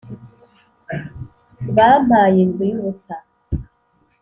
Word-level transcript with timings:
bampaye 1.75 2.37
inzu 2.45 2.63
yubusa 2.71 3.15